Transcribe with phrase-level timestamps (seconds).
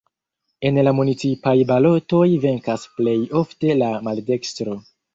[0.69, 4.85] En la municipaj balotoj venkas plej ofte la maldekstro.